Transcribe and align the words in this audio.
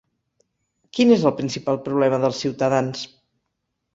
Quin 0.97 1.11
és 1.15 1.25
el 1.31 1.35
principal 1.41 1.77
problema 1.89 2.21
dels 2.23 2.39
ciutadans? 2.45 3.07